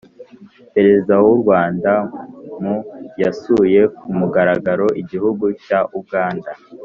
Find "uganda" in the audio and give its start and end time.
5.99-6.51